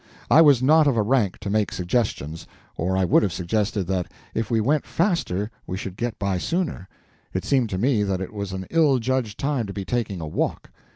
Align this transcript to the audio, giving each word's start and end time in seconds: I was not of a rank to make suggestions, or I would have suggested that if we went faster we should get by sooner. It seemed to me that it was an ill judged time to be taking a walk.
I 0.31 0.41
was 0.41 0.63
not 0.63 0.87
of 0.87 0.97
a 0.97 1.03
rank 1.03 1.37
to 1.41 1.49
make 1.51 1.71
suggestions, 1.71 2.47
or 2.75 2.97
I 2.97 3.05
would 3.05 3.21
have 3.21 3.31
suggested 3.31 3.83
that 3.85 4.11
if 4.33 4.49
we 4.49 4.59
went 4.59 4.83
faster 4.83 5.51
we 5.67 5.77
should 5.77 5.95
get 5.95 6.17
by 6.17 6.39
sooner. 6.39 6.89
It 7.35 7.45
seemed 7.45 7.69
to 7.69 7.77
me 7.77 8.01
that 8.01 8.19
it 8.19 8.33
was 8.33 8.51
an 8.51 8.65
ill 8.71 8.97
judged 8.97 9.37
time 9.39 9.67
to 9.67 9.73
be 9.73 9.85
taking 9.85 10.19
a 10.19 10.25
walk. 10.27 10.71